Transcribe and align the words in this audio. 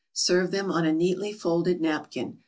Serve 0.13 0.49
them 0.49 0.71
on 0.71 0.83
a 0.83 0.91
neatly 0.91 1.31
folded 1.31 1.79
napkin. 1.79 2.39